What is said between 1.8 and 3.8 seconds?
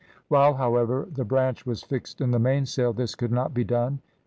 fixed in the mainsail, this could not be